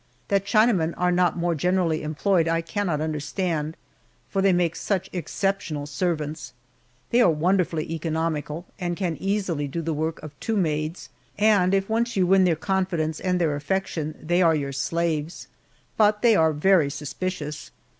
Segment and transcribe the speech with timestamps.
[0.29, 3.77] That Chinamen are not more generally employed I cannot understand,
[4.31, 6.53] for they make such exceptional servants.
[7.11, 11.87] They are wonderfully economical, and can easily do the work of two maids, and if
[11.87, 15.47] once you win their confidence and their affection they are your slaves.
[15.97, 17.69] But they are very suspicious.